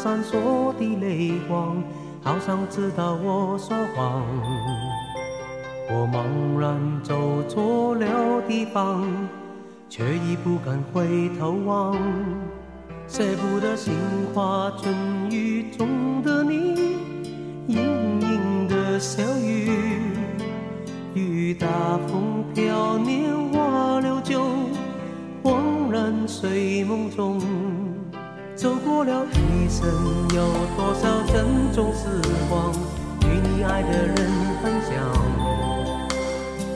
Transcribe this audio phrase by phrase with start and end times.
[0.00, 1.82] 闪烁的泪光，
[2.22, 4.22] 好像知道我说谎。
[5.90, 9.04] 我茫然走错了地方，
[9.88, 11.96] 却已不敢回头望。
[13.08, 13.92] 舍不得杏
[14.32, 14.94] 花春
[15.32, 16.96] 雨中的你，
[17.66, 19.72] 盈盈的小雨，
[21.12, 21.66] 雨打
[22.06, 24.44] 风飘，年华流久，
[25.42, 27.87] 恍然睡梦中。
[28.58, 29.86] 走过了一生，
[30.34, 30.42] 有
[30.76, 32.08] 多少珍重时
[32.50, 32.72] 光，
[33.22, 34.16] 与你爱的人
[34.60, 34.90] 分享。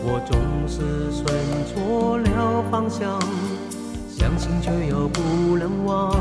[0.05, 0.38] 我总
[0.69, 1.27] 是选
[1.66, 3.19] 错了方向，
[4.08, 6.14] 相信却又不能忘，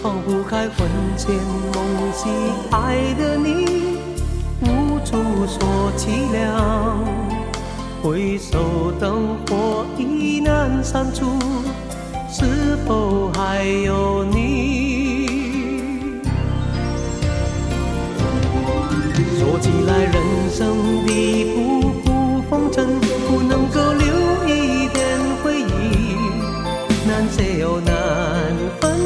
[0.00, 1.34] 放不开魂牵
[1.74, 2.28] 梦系
[2.70, 3.98] 爱的你，
[4.60, 5.16] 无处
[5.48, 7.00] 说凄凉。
[8.00, 11.24] 回首灯火已难删除，
[12.30, 14.43] 是否还有你？
[20.04, 21.84] 人生的不。
[22.50, 22.86] 风尘
[23.26, 24.06] 不能够留
[24.46, 26.14] 一点回忆，
[27.08, 27.92] 难舍又难
[28.80, 29.00] 分，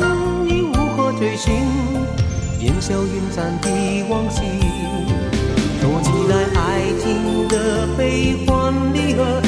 [0.47, 1.55] 已无可追寻，
[2.61, 3.71] 烟消云散的
[4.11, 4.43] 往昔。
[5.81, 9.41] 说起来，爱情的悲欢离合，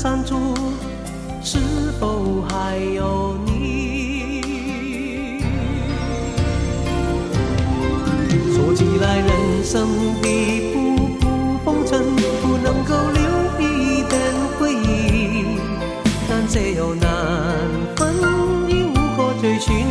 [0.00, 0.54] 山中，
[1.42, 1.58] 是
[2.00, 4.40] 否还有你？
[8.54, 9.28] 说起来，人
[9.62, 9.86] 生
[10.22, 11.28] 的浮浮
[11.66, 12.00] 风尘，
[12.40, 13.20] 不能够留
[13.60, 14.18] 一点
[14.58, 15.58] 回忆，
[16.30, 17.06] 难舍又难
[17.94, 18.14] 分，
[18.70, 19.84] 已无可追寻，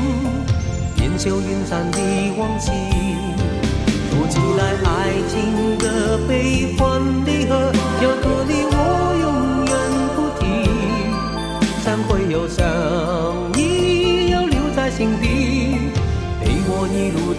[1.03, 1.99] 烟消云散的
[2.35, 2.71] 往昔。
[4.09, 7.71] 说起来，爱情的悲欢离合，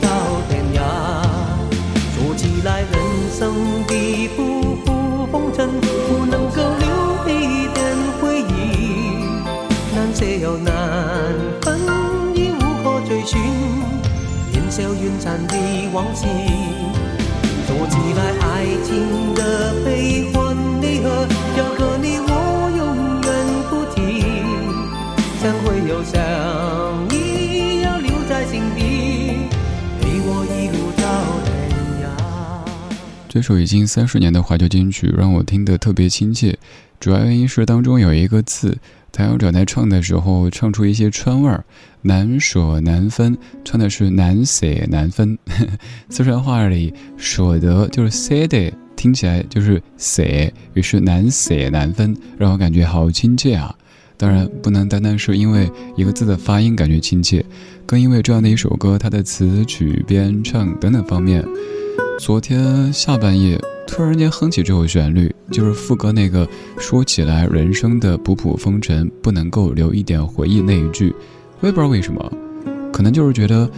[0.01, 0.09] 到
[0.49, 0.79] 天涯。
[2.15, 2.93] 说起来人
[3.33, 3.55] 生
[3.87, 6.87] 的浮浮风尘，不能够留
[7.27, 7.79] 一点
[8.21, 8.51] 回忆，
[9.95, 10.73] 难舍又难
[11.63, 11.81] 分，
[12.35, 13.41] 已无可追寻，
[14.53, 15.55] 烟消云散的
[15.93, 16.27] 往昔。
[17.67, 22.29] 说起来，爱情的悲欢离合，要和你我
[22.77, 23.29] 永远
[23.71, 23.99] 不提，
[25.41, 26.21] 相会又相
[33.41, 36.59] 这首已经三十年的怀旧金曲让我听得特别亲切，
[37.01, 38.77] 主要原因是当中有一个字，
[39.11, 41.65] 谭咏麟在唱的时候唱出一些川味儿，
[42.03, 45.39] 难舍难分，唱的是难舍难分。
[46.11, 50.23] 四川话里舍得就是舍得，听起来就是舍，
[50.75, 53.75] 于是难舍难分，让我感觉好亲切啊。
[54.19, 55.67] 当然不能单单是因为
[55.97, 57.43] 一个字的发音感觉亲切，
[57.87, 61.43] 更因为这样的一首歌，它的词曲编唱等等方面。
[62.19, 66.47] 昨天下半夜突然间哼起这首旋律，就是副歌那个
[66.79, 71.15] 说起来人生的仆仆风尘不能够留一点回忆那一句，
[71.61, 72.33] 我也不知道为什么，
[72.93, 73.69] 可能就是觉得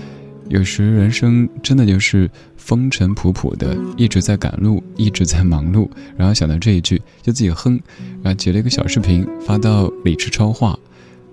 [0.48, 7.80] 有时人生真的就是风尘仆仆的，一直在赶路，一直在忙碌，然后想到这一句就自己哼，
[8.22, 10.78] 然后截了一个小视频发到李智超话。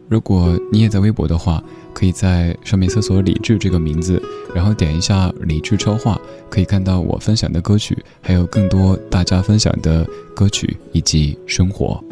[0.10, 1.64] 如果你也在微博的话，
[1.94, 4.20] 可以在上面搜索“李志”这个名字，
[4.56, 6.20] 然后点一下“李志超话”，
[6.50, 10.04] 可以看到我分享的歌曲，还有更多大家分享的
[10.36, 12.04] 歌曲以及生活。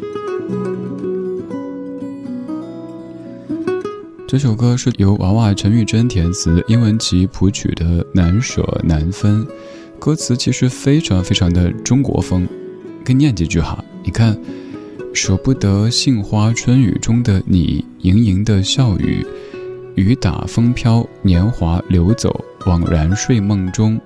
[4.28, 7.84] 这首歌是由娃娃陈玉珍填词，英文集谱曲的
[8.14, 9.44] 《难舍难分》，
[9.98, 12.46] 歌词其实非常非常的中国风。
[13.04, 14.40] 跟念几句哈，你看。
[15.14, 19.26] 舍不得杏花春雨中的你，盈盈的笑语，
[19.96, 24.00] 雨打风飘，年华流走，惘然睡梦中，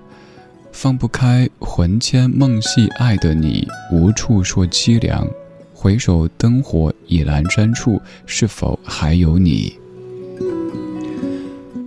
[0.72, 5.28] 放不开魂牵梦系爱的你，无处说凄凉。
[5.74, 9.74] 回首灯火已阑珊处，是否还有你？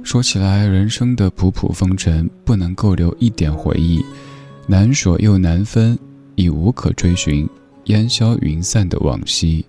[0.04, 4.06] 说起来，人生的仆仆风尘，不能够留一点回忆，
[4.68, 5.98] 难舍又难分，
[6.36, 7.50] 已无可追寻，
[7.86, 9.66] 烟消云散的往昔。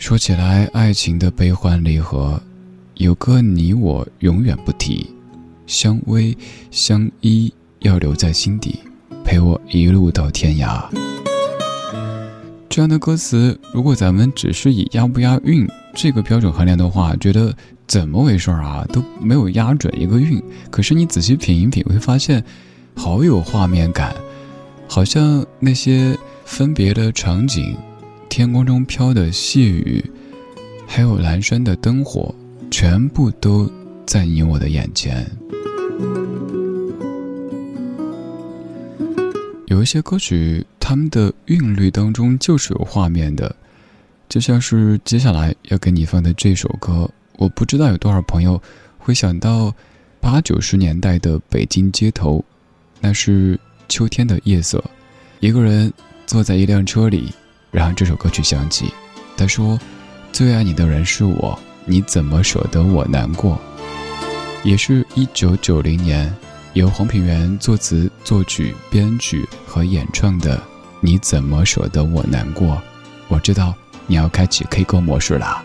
[0.00, 2.40] 说起来，爱情的悲欢离合，
[2.94, 5.06] 有个你我永远不提，
[5.66, 6.34] 相偎
[6.70, 8.80] 相依要留在心底，
[9.22, 10.82] 陪我一路到天涯。
[12.70, 17.54] 这样的歌词，如果咱们只是以押不押韵这个标准衡量的话，觉得
[17.86, 18.86] 怎么回事啊？
[18.90, 20.42] 都没有押准一个韵。
[20.70, 22.42] 可是你仔细品一品，会发现
[22.96, 24.16] 好有画面感，
[24.88, 27.76] 好像那些分别的场景，
[28.30, 30.02] 天空中飘的细雨，
[30.86, 32.32] 还有阑珊的灯火，
[32.70, 33.70] 全部都
[34.06, 35.28] 在你我的眼前。
[39.66, 40.64] 有一些歌曲。
[40.90, 43.54] 他们的韵律当中就是有画面的，
[44.28, 47.08] 就像是接下来要给你放的这首歌。
[47.36, 48.60] 我不知道有多少朋友
[48.98, 49.72] 会想到
[50.18, 52.44] 八九十年代的北京街头，
[53.00, 53.56] 那是
[53.88, 54.82] 秋天的夜色，
[55.38, 55.92] 一个人
[56.26, 57.32] 坐在一辆车里，
[57.70, 58.92] 然后这首歌曲响起。
[59.36, 59.78] 他说
[60.32, 63.58] ：“最爱你的人是我，你怎么舍得我难过？”
[64.62, 66.34] 也是一九九零年，
[66.74, 70.60] 由黄品源作词、作曲、编曲和演唱的。
[71.00, 72.80] 你怎么舍得我难过？
[73.28, 73.74] 我知道
[74.06, 75.64] 你要开启 K 歌模式了。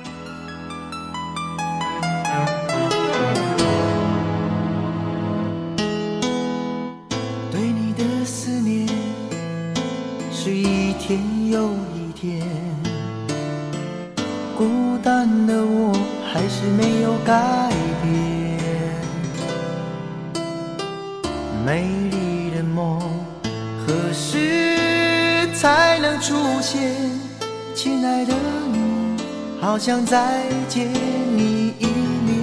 [24.15, 24.65] 时？
[25.53, 26.93] 才能出现，
[27.73, 28.33] 亲爱的
[28.71, 29.17] 你，
[29.61, 31.85] 好想再见你一
[32.25, 32.35] 面。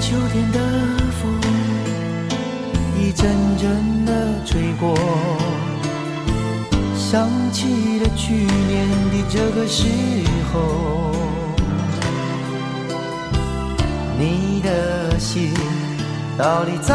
[0.00, 0.58] 秋天的
[1.20, 1.30] 风
[2.98, 4.10] 一阵阵的
[4.44, 4.96] 吹过，
[6.96, 9.86] 想起了去年的这个时
[10.50, 11.12] 候，
[14.18, 15.52] 你的心
[16.36, 16.94] 到底在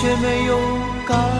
[0.00, 0.58] 却没有
[1.04, 1.39] 告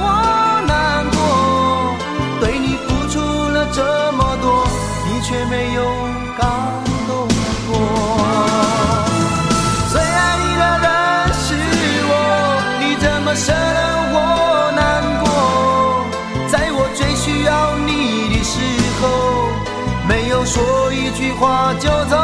[21.41, 22.15] 话就走。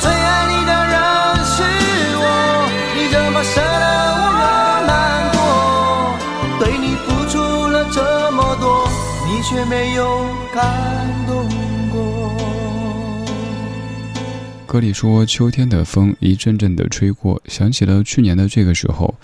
[0.00, 0.96] 最爱你的人
[1.44, 1.62] 是
[2.16, 2.24] 我，
[2.96, 4.24] 你怎么舍得我
[4.86, 4.90] 难
[5.36, 5.36] 过？
[6.58, 7.36] 对你付出
[7.68, 8.88] 了这么多，
[9.26, 10.24] 你却没有
[10.54, 10.64] 感
[11.26, 11.46] 动
[11.90, 12.32] 过。
[14.66, 19.14] 歌里说：“秋天的风一阵阵的吹过，想起了去年的这个时候，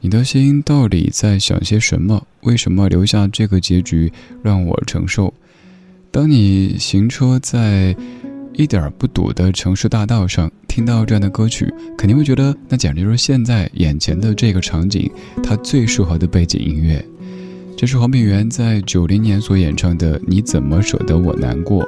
[0.00, 2.26] 你的心到底在想些什么？
[2.42, 5.32] 为什么留下这个结局让我承受？
[6.14, 7.92] 当你行车在
[8.52, 11.68] 一点不堵的城市大道上，听到这样的歌曲，
[11.98, 15.10] 肯定会觉得那简直就是现在眼前的这个场景，
[15.42, 17.04] 它最适合的背景音乐。
[17.76, 21.82] 这是黄品源在九零年所演唱的《你怎么舍得我难过》。”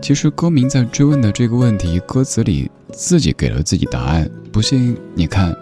[0.00, 4.30] 其实歌名在追问的这个问题，歌词里自己给了自己答案。
[4.52, 5.52] 不信你看，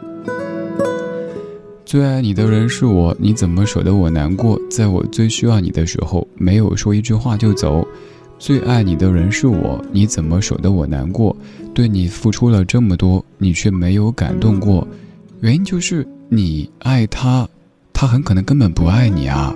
[1.85, 4.59] 最爱你的人是我，你怎么舍得我难过？
[4.71, 7.87] 在我最需要你的时候，没有说一句话就走。
[8.38, 11.37] 最爱你的人是我，你怎么舍得我难过？
[11.75, 14.87] 对你付出了这么多，你却没有感动过。
[15.41, 17.47] 原因就是你爱他，
[17.93, 19.55] 他很可能根本不爱你啊。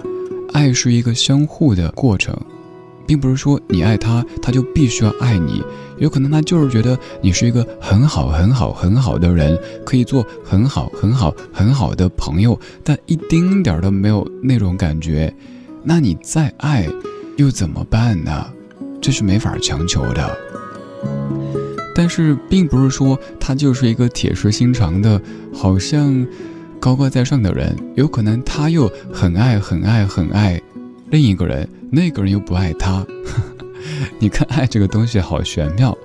[0.52, 2.38] 爱是一个相互的过程。
[3.08, 5.64] 并不是说你爱他，他就必须要爱你。
[5.96, 15.34] 有可能他就是觉得你是一个很好、很好、很好的人，可以做很好、很好、很好的朋友，但一丁点儿都没有那种感觉。
[15.82, 16.86] 那你再爱，
[17.38, 18.46] 又怎么办呢？
[19.00, 20.38] 这是没法强求的。
[21.94, 25.20] 但是，并不是说他就是一个铁石心肠的，
[25.54, 26.26] 好像
[26.78, 27.74] 高高在上的人。
[27.96, 30.60] 有可能他又很爱、很爱、很爱。
[31.10, 33.06] 另一个人，那个人又不爱他，
[34.20, 35.96] 你看爱这个东西好玄妙。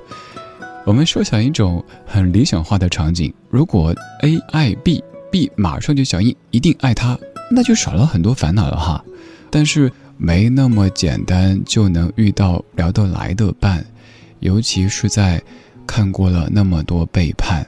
[0.85, 7.17] 我们设想一种很理想化的场景：如果 A 爱 B，B 马上就响应，一定爱他，
[7.51, 9.03] 那就少了很多烦恼了哈。
[9.49, 13.85] 但是没那么简单就能遇到聊得来的伴，
[14.39, 15.41] 尤其是在
[15.85, 17.65] 看过了那么多背叛。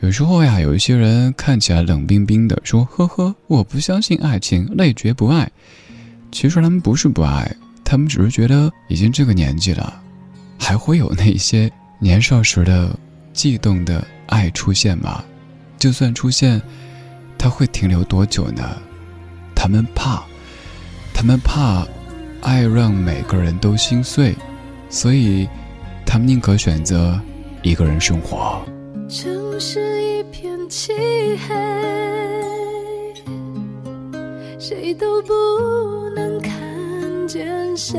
[0.00, 5.50] 有时候呀，有一些人看起来冷冰冰的，说：“呵呵，我不相信爱情，累绝不爱。”
[6.32, 10.02] 其实他们不是不爱，他们只是觉得已经这个年纪了，
[10.58, 11.70] 还会有那些
[12.00, 12.98] 年少时的
[13.34, 15.22] 悸动的爱出现吗？
[15.78, 16.60] 就算出现，
[17.36, 18.76] 他会停留多久呢？
[19.54, 20.24] 他们怕，
[21.12, 21.86] 他们怕
[22.40, 24.34] 爱让每个人都心碎，
[24.88, 25.46] 所以
[26.06, 27.20] 他们宁可选择
[27.62, 28.64] 一个人生活。
[29.08, 30.92] 城市一片漆
[31.46, 31.54] 黑，
[34.62, 35.32] 谁都不。
[36.14, 36.52] 能看
[37.26, 37.98] 见谁？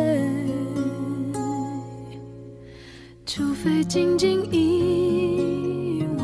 [3.26, 6.24] 除非紧紧依偎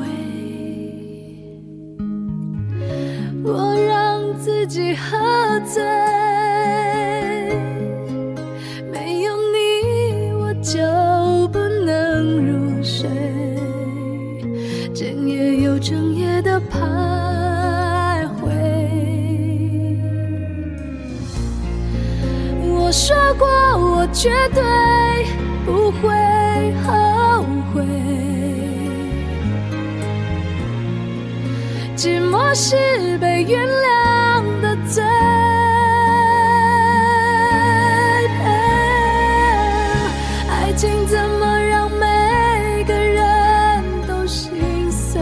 [3.43, 5.17] 我让自己喝
[5.65, 5.83] 醉，
[24.21, 24.61] 绝对
[25.65, 26.09] 不会
[26.83, 27.81] 后悔。
[31.95, 35.01] 寂寞是被原谅的罪。
[40.49, 45.21] 爱情怎么让每个人都心碎？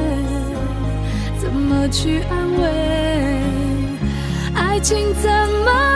[1.38, 2.64] 怎么去安慰？
[4.56, 5.87] 爱情怎么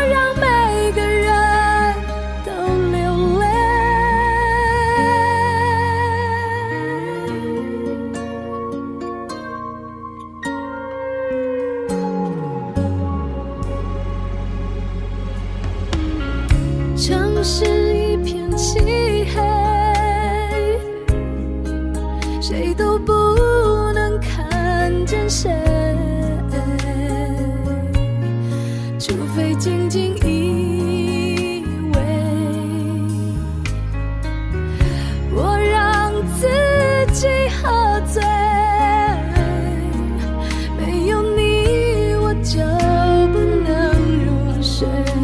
[44.82, 45.21] share.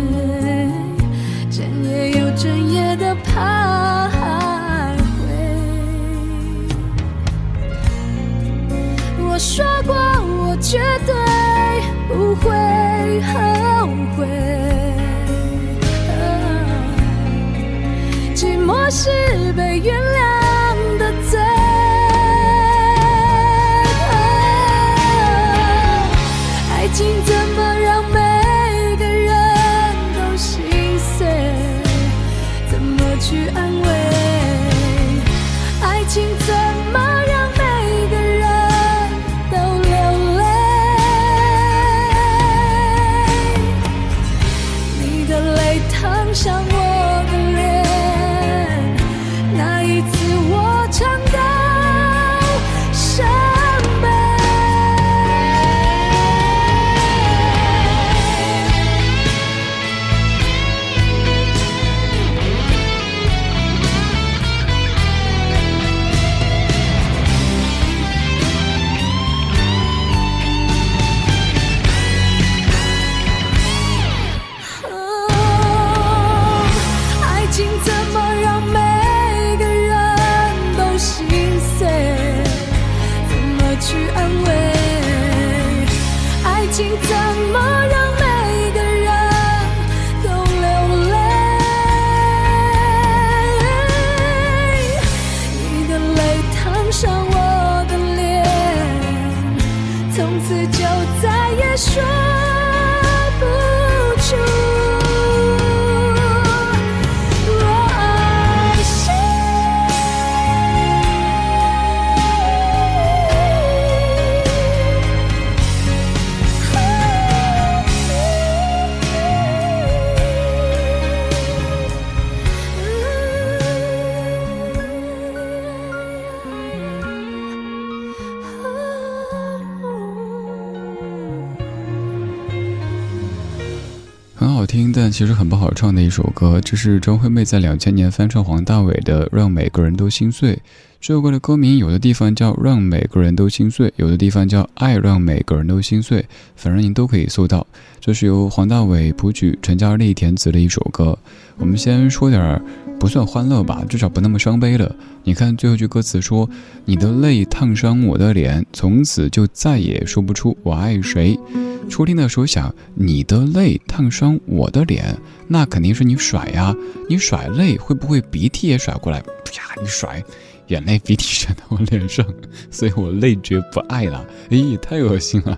[135.17, 136.61] 其实很不好唱的一首歌。
[136.61, 140.53] 这是张惠妹在两千年翻唱黄大炜的《让每个人都心碎》。
[140.99, 146.25] 这首歌的歌名有的地方叫“让每个人都心碎”，有的地方叫“爱让每个人都心碎”，
[146.57, 147.65] 反正您都可以搜到。
[148.01, 151.17] 这是由黄大炜谱曲、陈嘉丽填词的一首歌。
[151.57, 152.61] 我们先说点儿
[152.99, 154.93] 不算欢乐吧，至少不那么伤悲了。
[155.23, 156.49] 你看最后句歌词说
[156.85, 161.39] ：“你的泪烫伤我的脸，从此就再也说不出我爱谁。”
[161.87, 165.15] 初听的时候想，你的泪烫伤我的脸，
[165.47, 166.75] 那肯定是你甩呀！
[167.07, 169.21] 你甩泪会不会鼻涕也甩过来？
[169.21, 170.21] 啪，你甩，
[170.67, 172.25] 眼泪鼻涕甩到我脸上，
[172.69, 174.25] 所以我泪绝不爱了。
[174.49, 175.57] 咦，太恶心了！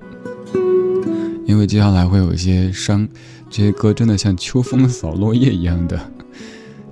[1.45, 3.07] 因为接下来会有一些伤，
[3.49, 5.99] 这些歌真的像秋风扫落叶一样的。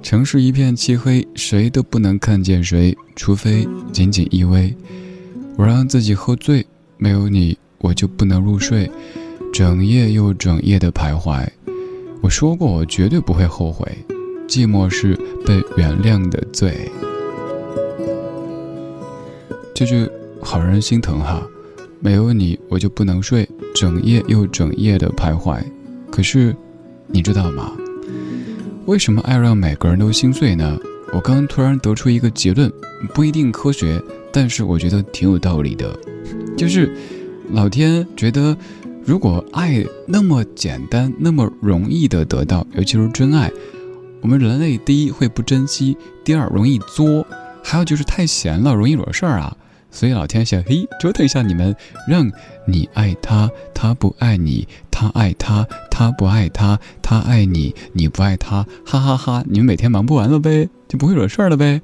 [0.02, 4.74] 城市一片漆黑，谁都不能看见谁，除非紧紧依偎。
[5.56, 6.66] 我让自己喝醉，
[6.98, 8.90] 没有你我就不能入睡。
[9.54, 11.48] 整夜又整夜的徘徊，
[12.22, 13.88] 我说过我绝对不会后悔，
[14.48, 15.14] 寂寞是
[15.46, 16.92] 被原谅的罪。
[19.78, 20.10] 这句
[20.42, 21.48] 好让人心疼哈，
[22.00, 25.62] 没有你我就不能睡，整夜又整夜的徘徊。
[26.10, 26.56] 可是，
[27.06, 27.78] 你知道吗？
[28.88, 30.80] 为什么爱让每个人都心碎呢？
[31.14, 32.74] 我刚突然得出一个结论，
[33.14, 34.02] 不一定科学，
[34.34, 35.96] 但是我觉得挺有道理的，
[36.58, 36.92] 就是
[37.52, 38.58] 老天觉得。
[39.06, 43.52] 如果爱那么简单、那么容易的得到，尤其是真爱，
[44.22, 47.24] 我们人类第一会不珍惜，第二容易作，
[47.64, 49.56] 还有就是太闲了，容易惹事儿啊。
[49.90, 51.76] 所以老天想，嘿，折腾一下你们，
[52.08, 52.30] 让
[52.66, 59.44] 你爱他，他不爱你；他爱他，他不爱他；他爱你，你不爱他，哈哈哈！
[59.48, 61.82] 你们每天忙不完了呗，就不会惹事儿了呗。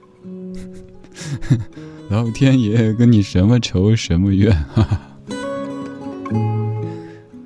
[2.10, 5.00] 老天爷跟你什么仇什么怨，哈哈。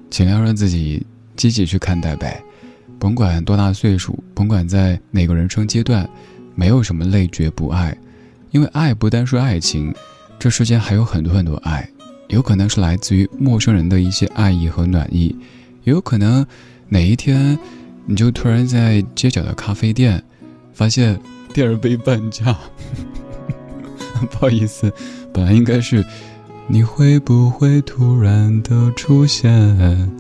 [0.10, 2.42] 尽量让自己积极去看待呗，
[2.98, 6.10] 甭管多大岁数，甭管在哪个人生阶段，
[6.56, 7.96] 没有什么累觉不爱，
[8.52, 9.94] 因为爱不单是爱情，
[10.40, 11.88] 这世间还有很多很多爱，
[12.28, 15.36] 有可能是来自于陌生人的一些爱意和暖意，
[15.84, 16.46] 也有可能
[16.90, 17.58] 哪一天
[18.06, 20.24] 你就突然在街角的咖啡店
[20.74, 21.20] 发现
[21.54, 22.58] 第二杯半价，
[24.32, 24.92] 不好意思，
[25.34, 26.06] 本来应该是。
[26.70, 30.12] 你会不会突然的出现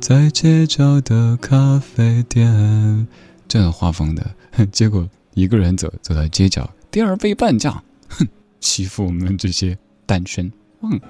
[0.00, 3.06] 在街角的咖啡店？
[3.46, 4.34] 这样画风的，
[4.72, 8.26] 结果一个人走走到街角，第二杯半价，哼，
[8.60, 10.52] 欺负我们这些单身。
[10.82, 11.00] 嗯，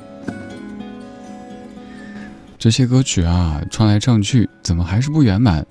[2.58, 5.66] 这些歌曲啊，唱来唱去，怎么还是不圆满？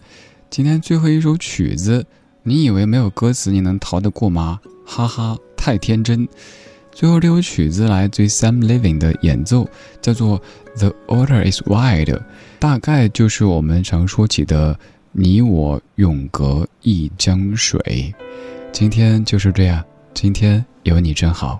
[0.50, 2.06] 今天最后一首曲子，
[2.44, 4.60] 你以为没有歌词你能逃得过吗？
[4.86, 6.28] 哈哈，太天真。
[6.92, 9.70] 最后这首曲子来自于 Sam Living 的演奏，
[10.02, 10.42] 叫做
[10.78, 12.20] The Order Is Wide，
[12.58, 14.78] 大概就是我们常说起的
[15.13, 18.13] “你我永隔一江水”。
[18.74, 21.60] 今天就是这样，今天有你真好。